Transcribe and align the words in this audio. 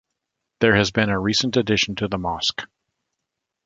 There 0.61 0.73
has 0.75 0.89
been 0.89 1.11
a 1.11 1.19
recent 1.19 1.57
addition 1.57 1.93
to 1.97 2.07
the 2.07 2.17
mosque. 2.17 2.63